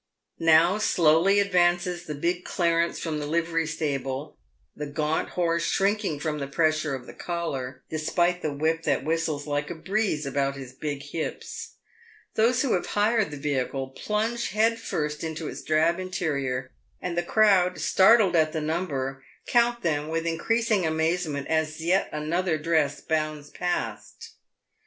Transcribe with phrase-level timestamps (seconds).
[0.39, 4.35] Now slowly advances the big clarence from the livery stable,
[4.75, 9.45] the gaunt horse shrinking from the pressure of the collar, despite the whip that whistles
[9.45, 11.73] like a breeze about his big hips.
[12.33, 17.21] Those who have hired the vehicle plunge head first into its drab interior, and the
[17.21, 23.51] crowd, startled at the number, count them with increasing amazement as yet another dress bounds
[23.51, 24.31] past.